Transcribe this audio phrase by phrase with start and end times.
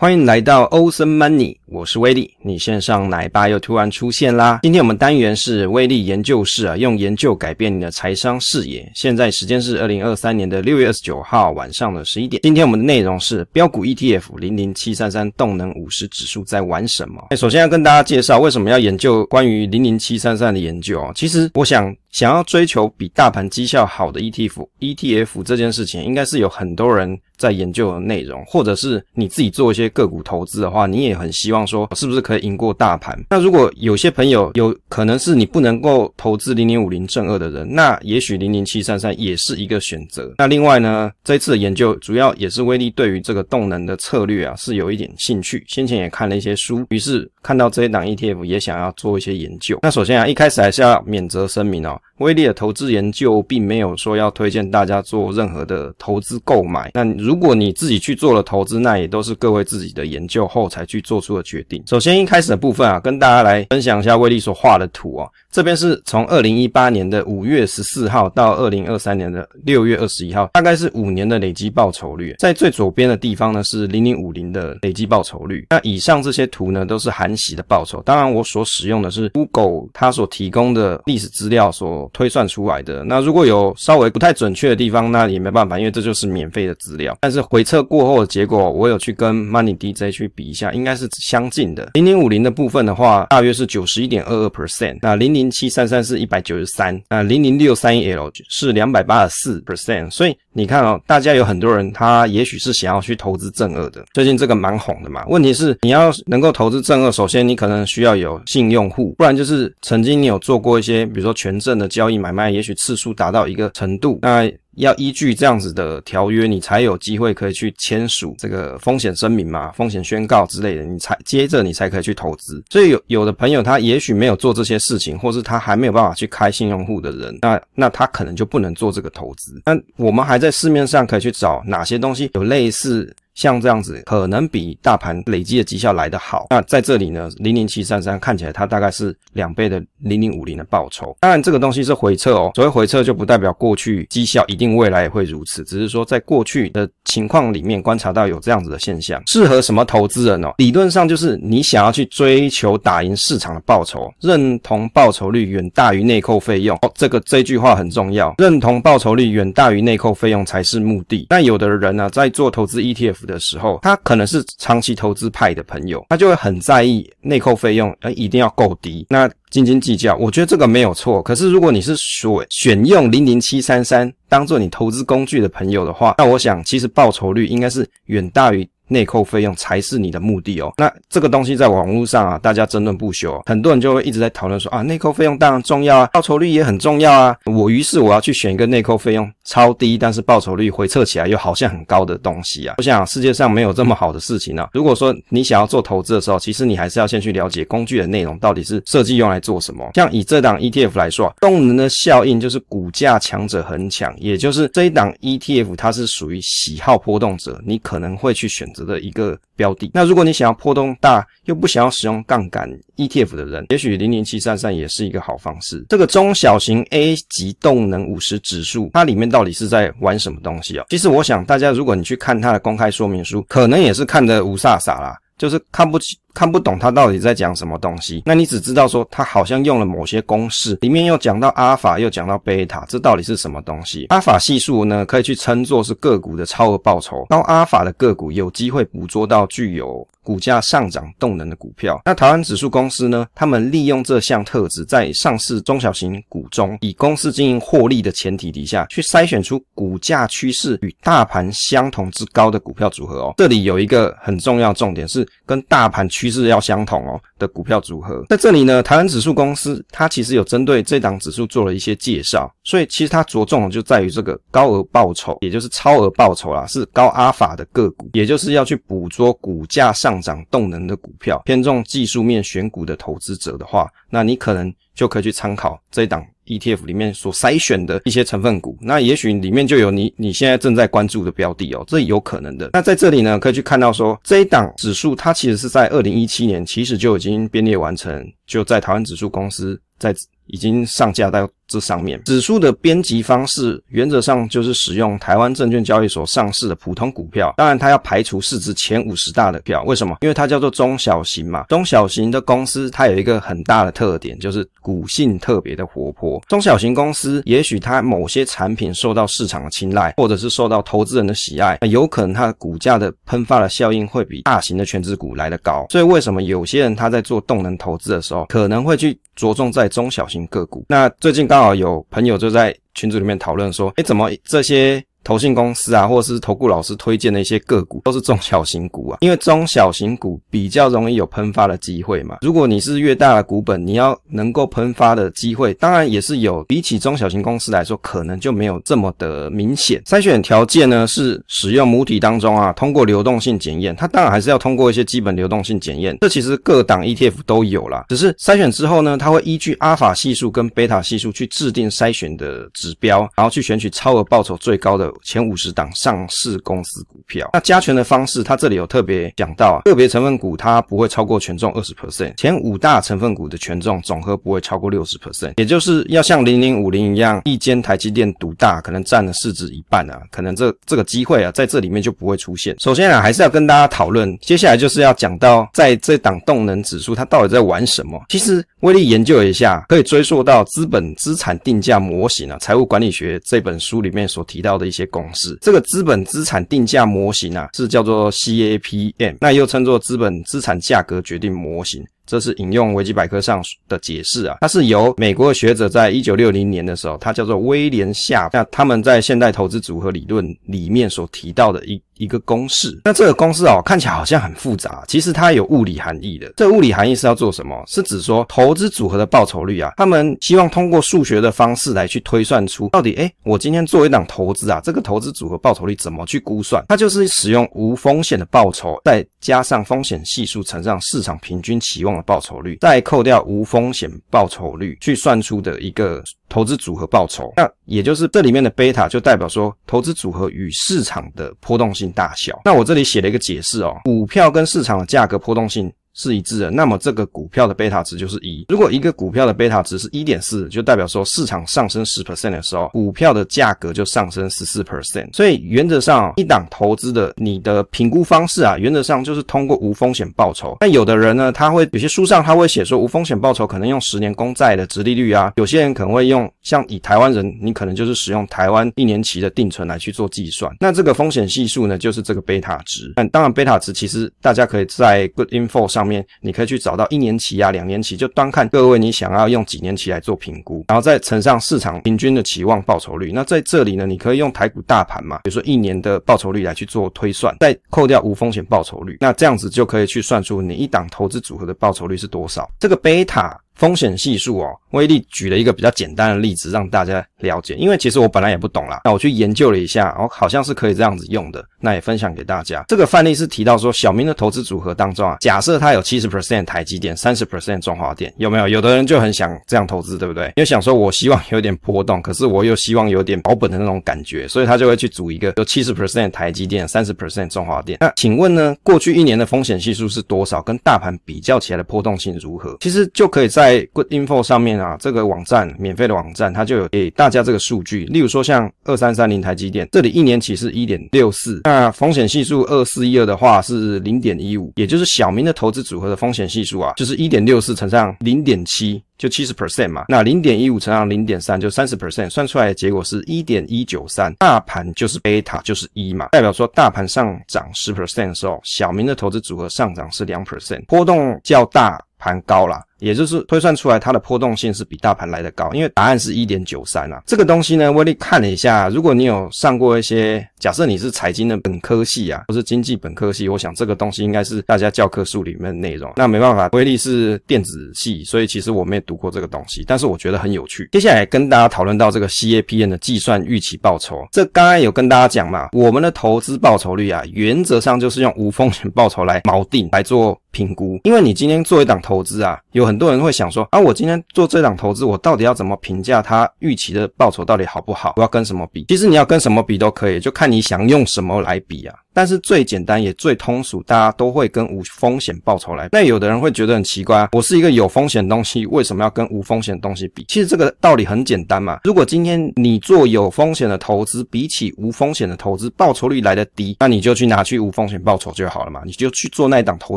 [0.00, 4.60] 欢迎来到 Awesome Money，我是威力，你线上奶爸又突然出现啦。
[4.62, 8.88] 今天我们单元是威力研究室啊，用研究改变你的财商视野。
[8.94, 12.40] 现在时间是二零二三年的六月二十九号晚上的十一点。
[12.44, 17.34] 今天我们的内容是标股 ETF 零零七三三动能五十指数在玩什么？
[17.36, 21.10] 首先要跟大家介绍为什么要研究关于零零七三三的研究啊。
[21.12, 21.92] 其实我想。
[22.10, 33.18] 想要追求比大盘绩效好的 ETF，ETF 这件事情应该是有很多人在研究的内容，或者是你自己做一些个股投资的话，你也很希望说是不是可以赢过大盘。
[33.30, 40.34] 那如果有些朋友有可能是你不能够投资零零五零正二的人，那也许零零七三三也是一个选择。
[40.38, 49.78] 那另外呢，这次的研究主要也是威力对于这个动能的策略啊是有一点兴趣，先前也看了一些书，于是看到这一档 ETF 也想要做一些研究。
[49.82, 51.97] 那首先啊，一开始还是要免责声明哦。
[52.18, 56.90] 威力的投资研究并没有说要推荐大家做任何的投资购买。
[56.94, 61.82] 那如果你自己去做了投资，那也都是各位自己的研究后才去做出的决定。
[61.86, 65.28] 首先一开始的部分啊，跟大家来分享一下威力所画的图啊。
[65.50, 72.34] 这边是从二零一八年的五月十四号到二零二三年的六月二十一号，大概是五年的累积报酬率。
[72.38, 75.66] 在最左边的地方呢是零零五零的累积报酬率。
[75.70, 78.02] 那以上这些图呢都是含息的报酬。
[78.02, 81.87] 当然我所使用的是 Google 它所提供的历史资料所。
[81.88, 83.02] 我推算出来的。
[83.04, 87.16] 那如果有稍微不太准确的地方，那也没办法，因为这就是免费的资料。
[87.20, 91.90] 但是回测过后的结果，我有去跟 Money DJ 去比一下，应该是相近的。
[91.94, 94.98] 零零五零的部分的话，大约是九十一点二二 percent。
[95.00, 100.10] 那零零七三三是一百九十三，那零零六三一 L 是两百八十四 percent。
[100.10, 105.24] 所以你看哦，大家有很多人他也许是想要去投资正二的，最近这个蛮红的嘛。
[105.28, 122.62] 问题是你要能够投资正二，首先你可能需要有信用户，不然就是曾经你有做过一些，比如说权证的交易买卖，也许次数达到一个程度，那要依据这样子的条约，你才有机会可以去签署这个风险声明嘛、风险宣告之类的，你才接着你才可以去投资。
[122.70, 129.60] 所以有有的朋友他也许没有做这些事情，或是他还没有办法去开信用户的人，那那他可能就不能做这个投资。
[129.66, 133.14] 那我们还在市面上可以去找哪些东西有类似。
[133.38, 136.48] 像这样子，可能比大盘累积的绩效来得好。
[136.50, 141.16] 那在这里呢，零零七三三看起来它大概是两倍的零零五零的报酬。
[141.20, 142.50] 当然，这个东西是回撤哦。
[142.56, 149.22] 所谓回撤，就不代表过去绩效一定未来也会如此，只是说在过去的情况里面观察到有这样子的现象。
[149.26, 150.54] 适合什么投资人哦？
[150.58, 156.78] 理论上就是你想要去追求打赢市场的报酬，认同报酬率远大于内扣费用。
[156.82, 161.26] 哦，这个这句话很重要，认同报酬率远大于内扣费用才是目的。
[161.28, 163.08] 但有的人呢，在做投资 ETF。
[163.26, 170.16] 的时候，他可能是长期投资派的朋友，他就会很在意内扣费用，呃，一定要够低，那斤斤计较。
[170.16, 171.22] 我觉得这个没有错。
[171.22, 178.68] 可是如果你是选选用零零七三三当做你投资工具的朋友的话，那我想其实报酬率应该是远大于。
[178.88, 180.72] 内扣费用才是你的目的哦。
[180.76, 187.36] 那这个东西在网络上啊，大家争论不休，很多人就会一直在讨论说啊，内扣费用当然重要啊，报酬率也很重要啊。
[187.44, 192.74] 我于是我要去选一个内扣费用超低，但是报酬率回测起来又好像很高的东西啊。
[192.78, 194.68] 我想世界上没有这么好的事情啊。
[194.72, 199.90] 如果说你想要做投资的时候，其实你还是要先去了解工具的内容到底是设计用来做什么。
[199.94, 209.90] 像以这档 ETF 来说，动能的效应就是股价强者恒强，也就是这一档 ETF 它是属于喜好波动者，你可能会去选择的一个标的。
[209.94, 215.84] 那如果你想要波动大又不想要使用杠杆 ETF 的人，也许零零七三三也是一个好方式。
[215.88, 220.86] 这个中小型 A 级动能五十指数，它里面到底是在玩什么东西啊？
[220.88, 226.18] 其实我想大家如果你去看它的公开说明书，可能也是看的五煞煞啦，就是看不起。
[226.34, 234.06] 看不懂他到底在讲什么东西，那你只知道说他好像用了某些公式，里面又讲到阿尔法，又讲到贝塔，这到底是什么东西？
[234.10, 242.00] 阿尔法系数呢，可以去称作是个股的超额报酬，高阿尔法的个股有机会捕捉到具有股价上涨动能的股票。
[242.04, 253.34] 那台湾指数公司呢，他们利用这项特质，在上市中小型股中，以公司经营获利的前提底下，去筛选出股价趋势与大盘相同之高的股票组合哦。
[253.38, 256.28] 这里有一个很重要重点是跟大盘趋。
[256.28, 276.22] 势要相同哦的股票组合，在这里呢，台湾指数公司它其实有针对这档指数做了一些介绍，所以其实它着重的就在于这个高额报酬，也就是超额报酬啦，是高阿法的个股，也就是要去捕捉股价上涨动能的股票，偏重技术面选股的投资者的话，那你可能就可以去参考这一档。
[276.48, 282.70] ETF 里面所筛选的一些成分股，那也许里面就有你你现在正在关注的标的哦，这有可能的。
[282.72, 290.14] 那在这里呢，可以去看到说，这一档指数它其实是在二零一七年其实就已经编列完成，就在台湾指数公司在
[290.46, 292.20] 已经上架到这上面。
[292.24, 299.84] 指数的编辑方式原则上就是使用台湾证券交易所上市的普通股票，当然它要排除市值前五十大的票。
[299.84, 300.16] 为什么？
[300.22, 306.42] 因为它叫做中小型嘛，中小型的公司它有一个很大的特点，就是股性特别的活泼。
[306.48, 315.86] 中小型公司也许它某些产品受到市场的青睐，或者是受到投资人的喜爱，那有可能它的股价的喷发的效应会比大型的全资股来得高。
[315.90, 320.84] 所以为什么有些人他在做动能投资的时候，可能会去着重在中小型个股？
[320.88, 325.02] 那最近刚啊有朋友就在群组里面讨论说，哎，怎么这些？
[325.28, 332.38] 投信公司啊，或者是投顾老师推荐的一些个股，都是中小型股啊，因为中小型股比较容易有喷发的机会嘛。
[332.40, 336.64] 如果你是越大的股本，你要能够喷发的机会，当然也是有。
[336.64, 340.02] 比起中小型公司来说，可能就没有这么的明显。
[340.06, 346.16] 筛选条件呢，是使用母体当中啊，通过流动性检验，它当然还是要通过一些基本流动性检验。
[346.22, 355.12] 这其实各档 ETF 都有啦，只是筛选之后呢，它会依据阿法系数跟贝塔系数去制定筛选的指标，然后去选取超额报酬最高的。
[355.24, 372.76] 前五十档上市公司股票，那加权的方式，它这里有特别讲到啊，个别成分股它不会超过权重二十 percent，前五大成分股的权重总和不会超过六十 percent，也就是要像零零五零一样，一间台积电独大，可能占了市值一半啊，可能这这个机会啊，在这里面就不会出现。
[372.78, 378.20] 首先啊，还是要跟大家讨论，接下来就是要讲到在这档动能指数它到底在玩什么。
[378.28, 385.56] 其实威力研究一下，可以追溯到资本资产定价模型啊，财务管理学这本书里面所提到的一些公式。
[385.60, 392.04] 这个资本资产定价模型啊，是叫做 CAPM，那又称作资本资产价格决定模型。
[392.28, 403.00] 这是引用维基百科上的解释啊，它是由美国的学者在一九六零年的时候，他叫做威廉夏，那他们在现代投资组合理论里面所提到的一一个公式。
[403.04, 406.52] 那这个公式哦，看起来好像很复杂，其实它有物理含义的。
[406.56, 407.82] 这物理含义是要做什么？
[407.86, 416.84] 是指说投资组合的报酬率啊，他们希望通过数学的方式来去推算出到底，诶，我今天做一档投资啊，这个投资组合报酬率怎么去估算？
[416.88, 422.17] 它就是使用无风险的报酬，再加上风险系数乘上市场平均期望。
[422.22, 432.60] 报酬率再扣掉无风险报酬率，去算出的一个投资组合报酬，那也就是这里面的贝塔就代表说投资组合与市场的波动性大小。
[432.64, 435.92] 那我这里写了一个解释哦，股票跟市场的价格波动性。
[436.18, 438.66] 是一致的，那么这个股票的贝塔值就是一。
[438.68, 445.32] 如果一个股票的贝塔值是一点四，就代表说市场上升十 percent 的时候，股票的价格就上升十四 percent。
[445.32, 450.76] 所以原则上，一档投资的你的评估方式啊，原则上就是通过无风险报酬。
[450.80, 460.74] 那有的人呢，他会有些书上他会写说无风险报酬可能用十年公债的殖利率啊，有些人可能会用像以台湾人，你可能就是使用台湾一年期的定存来去做计算。
[460.80, 463.12] 那这个风险系数呢，就是这个贝塔值。
[463.14, 466.26] 但当然，贝塔值其实大家可以在 Good Info 上面。
[466.40, 473.30] 你可以去找到一年期啊、两年期，就端看各位你想要用几年期来做评估，然后再乘上市场平均的期望报酬率。
[473.32, 482.68] 那在这里呢，你可以用台股大盘嘛，比如说一年的报酬率来去做推算，再扣掉无风险报酬率，那这样子就可以去算出你一档投资组合的报酬率是多少。
[482.80, 483.58] 这个贝塔。
[483.78, 492.84] 风险系数哦，威力举了一个比较简单的例子让大家了解，因为其实我本来也不懂啦，那我去研究了一下，哦，好像是可以这样子用的，那也分享给大家。
[492.88, 498.68] 这个范例是提到说，小明的投资组合当中啊，假设他有七十 percent 台积电，三十 percent 中华电，有没有？
[498.68, 500.46] 有的人就很想这样投资，对不对？
[500.56, 507.98] 因为想说我希望有点波动，可是我又希望有点保本的那种感觉，所以他就会去组一个有七十 percent 台积电，三十 percent 中华电。
[508.00, 510.60] 那请问呢，过去一年的风险系数是多少？
[510.62, 512.76] 跟大盘比较起来的波动性如何？
[512.80, 518.04] 其实就可以在 Good Info 上面啊，这个网站免费的网站，它就有给大家这个数据。
[518.06, 530.04] 例如说，像二三三零台积电，这里一年起是一点六四，那风险系数二四一二的话是零点一五，也就是小明的投资组合的风险系数啊，就是一点六四乘上零点七，就七十 percent 嘛。
[530.08, 534.32] 那零点一五乘上零点三，就三十 percent，算出来的结果是一点一九三。
[534.36, 542.02] 大盘就是贝塔就是一嘛，代表说大盘上涨十 percent 的时候，小明的投资组合上涨是两 percent，波动较大。
[542.20, 547.22] 盘高啦，也就是推算出来它的波动性是比大盘来得高，因为答案是一点九三啊。
[547.24, 556.12] 这个东西呢，威力看了一下，如果你有上过一些，假设你是财经的本科系啊，或是经济本科系，我想这个东西应该是大家教科书里面的内容。
[556.16, 560.88] 那没办法，威力是电子系，所以其实我没有读过这个东西，但是我觉得很有趣。
[560.92, 570.38] 接下来跟大家讨论到这个 CAPM 的计算预期报酬，这刚刚有跟大家讲嘛，我们的投资报酬率啊，原则上就是用无风险报酬来锚定来做。
[570.50, 570.98] 评估。
[571.04, 578.14] 因为你今天做一档投资啊，有很多人会想说啊，我今天做这档投资，我到底要怎么评价它预期的报酬到底好不好？
[578.16, 578.84] 我要跟什么比？
[578.88, 581.94] 其实你要跟什么比都可以，就看你想用什么来比啊。
[582.14, 585.88] 但是最简单也最通俗，大家都会跟无风险报酬来。
[585.92, 590.24] 那有的人会觉得很奇怪，我是一个有风险的东西，为什么要跟无风险的东西比？
[590.26, 591.78] 其实这个道理很简单嘛。
[591.84, 599.96] 如果今天你做有风险的投资，比起无风险的投资报酬率来的低，那你就去拿去无风险报酬就好了嘛，你就去做那一档投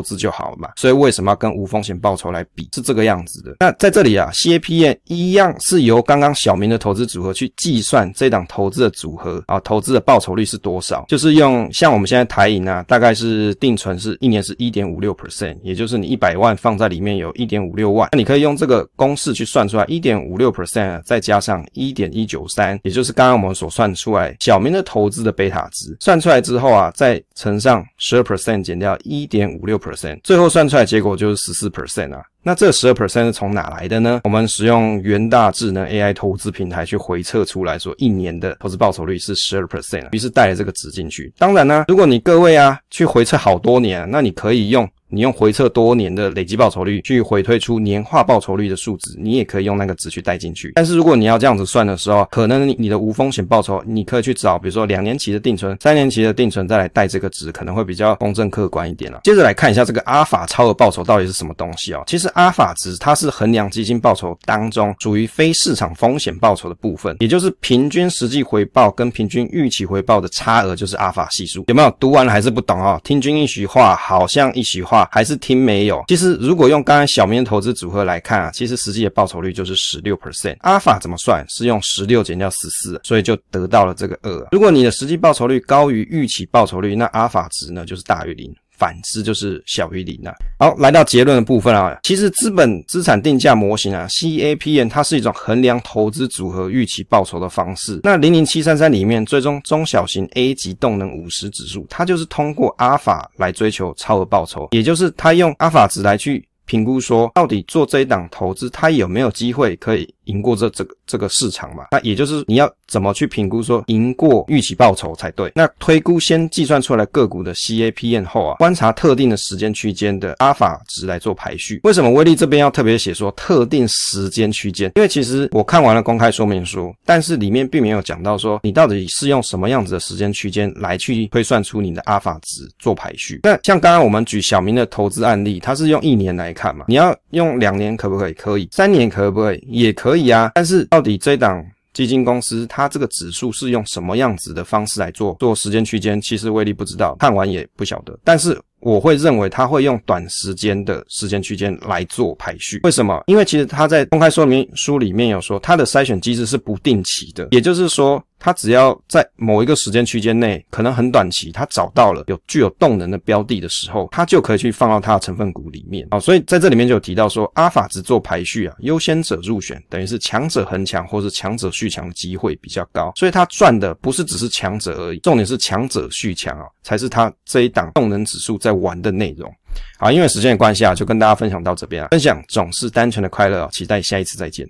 [0.00, 0.68] 资就好了嘛。
[0.76, 2.68] 所以为什么要跟无风险报酬来比？
[2.72, 3.56] 是这个样子的。
[3.58, 11.04] 那在这里啊，CAPM 一样是由刚刚小明的投资组合去计算这档投资的组合啊，投资的报酬率是多少？
[11.08, 12.84] 就是用像我们现在台银啊。
[12.92, 32.22] 大概是定存是一年是一点五六 percent，也就是你一百万放在里面有一点五六万，那你可以用这个公式去算出来，一点五六 percent 再加上一点一九三，也就是刚刚我们所算出来小明的投资的贝塔值，算出来之后啊，再乘上十二 percent 减掉一点五六 percent，最后算出来结果就是十四 percent 啊。
[32.42, 34.20] 那这十二 percent 是从哪来的呢？
[34.24, 41.32] 我们使用元大智能 AI 投资平台去回测出来说，一年的投资报酬率是十二 percent，于是带了这个值进去。
[41.38, 44.88] 当然呢，如果你各位啊去回测好多年，那你可以用。
[45.12, 50.72] 你用回测多年的累计报酬率去回推出年化报酬率的数值，你也可以用那个值去带进去。
[50.74, 59.20] 但是如果你要这样子算的时候，可能你的无风险报酬，你可以去找，比如说两年期的定存、三年期的定存，再来带这个值，可能会比较公正客观一点了。
[59.24, 62.02] 接着来看一下这个阿法超额报酬到底是什么东西哦。
[62.06, 71.64] 其实阿法值它是衡量基金报酬当中属于非市场风险报酬的部分，也就是平均实际回报跟平均预期回报的差额，就是阿法系数。
[71.68, 72.98] 有没有读完了还是不懂哦？
[73.04, 75.01] 听君一席话，好像一席话。
[75.10, 76.04] 还是听没有？
[76.08, 80.56] 其实如果用刚才小明的投资组合来看啊，其实实际的报酬率就是十六 percent。
[80.60, 81.44] 阿尔法怎么算？
[81.48, 84.48] 是用十六减掉十四，所以就得到了这个二。
[84.52, 88.54] 如果你的实际报酬率高于预期报酬率，那阿尔法值呢就是大于零。
[88.82, 90.34] 反之就是小于零啊。
[90.58, 98.00] 好，来到结论的部分啊，其实资本资产定价模型啊，CAPM 它是一种衡量投资组合预期报酬的方式。
[98.02, 111.86] 那零零七三三里面最终中小型 A 级动能五十指数，它就是通过阿尔法来追求超额报酬，也就是它用阿尔法值来去评估说，到底做这一档投资，它有没有机会可以赢过这这个这个市场嘛？
[111.90, 115.50] 那也就是你要怎么去评估说赢过预期报酬才对？
[115.54, 121.80] 那推估先计算出来个股的 CAPM 后啊，观察特定的时间区间的阿尔法值来做排序。
[121.84, 124.92] 为什么威力这边要特别写说特定时间区间？
[124.96, 133.40] 因为其实我看完了公开说明书，但是里面并没有讲到说你到底是用什么样子的时间区间来去推算出你的阿尔法值做排序。
[133.42, 136.84] 那像刚刚我们举小明的投资案例，他是用一年来看嘛？
[136.88, 138.32] 你要用两年可不可以？
[138.34, 138.68] 可以。
[138.70, 139.64] 三年可不可以？
[139.68, 140.11] 也可以。
[140.12, 141.64] 可以啊，但是到底这档
[141.94, 146.20] 基金公司它这个指数是用什么样子的方式来做做时间区间？
[146.20, 148.18] 其实威力不知道，看完也不晓得。
[148.22, 152.80] 但是我会认为他会用短时间的时间区间来做排序。
[152.82, 153.22] 为什么？
[153.26, 158.22] 因为其实他在公开说明书里面有说，他的筛选机制是不定期的，也就是说。
[158.44, 166.04] 他只要在某一个时间区间内，可能很短期，他找到了有具有动能的标的的时候，他就可以去放到他的成分股里面。
[166.10, 173.12] 好，所以在这里面就有提到说，阿法只做排序啊，优先者入选，等于是强者恒强或是强者续强的机会比较高。
[173.14, 179.52] 所以他赚的不是只是强者而已，重点是强者续强啊，才是他这一档动能指数在玩的内容。
[179.98, 184.68] 好，因为时间的关系啊，就跟大家分享到这边啊，分享总是单纯的快乐，期待下一次再见。